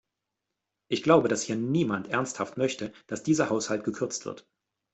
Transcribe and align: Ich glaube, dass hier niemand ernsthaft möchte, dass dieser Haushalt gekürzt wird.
Ich 0.87 1.03
glaube, 1.03 1.27
dass 1.27 1.43
hier 1.43 1.55
niemand 1.57 2.07
ernsthaft 2.07 2.57
möchte, 2.57 2.91
dass 3.05 3.21
dieser 3.21 3.51
Haushalt 3.51 3.83
gekürzt 3.83 4.25
wird. 4.25 4.47